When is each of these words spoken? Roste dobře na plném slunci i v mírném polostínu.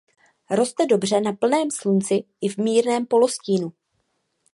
Roste 0.49 0.85
dobře 0.85 1.21
na 1.21 1.33
plném 1.33 1.71
slunci 1.71 2.23
i 2.41 2.47
v 2.49 2.57
mírném 2.57 3.05
polostínu. 3.05 3.73